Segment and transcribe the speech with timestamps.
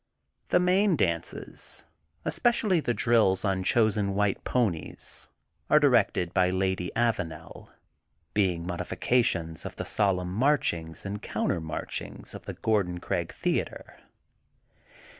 [0.47, 1.85] The main dances,
[2.25, 5.29] especially the drills on chosen white ponies
[5.69, 7.69] are directed by the Lady Avanel,
[8.33, 13.83] being modifications of the solemn marchings and countermarchings of the Gordon Craig ^Thea tre.